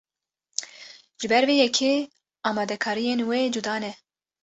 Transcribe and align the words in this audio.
Ji 1.19 1.25
ber 1.31 1.43
vê 1.47 1.55
yekê 1.61 1.91
amadekariyên 2.49 3.19
wê 3.29 3.39
cuda 3.53 3.75
ne. 3.83 3.91